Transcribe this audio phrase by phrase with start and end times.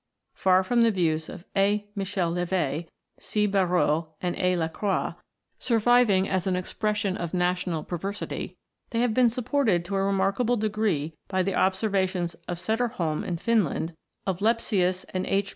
[0.33, 1.87] Far from the views of A.
[1.93, 3.45] Michel LeVy, C.
[3.45, 4.55] Barrois, and A.
[4.55, 5.13] Lacroix,
[5.59, 8.57] surviving as an expression of national perversity,
[8.89, 13.93] they have been supported to a remarkable degree by the observations of Sederholm in Finland,
[14.25, 15.49] of Lepsius and H.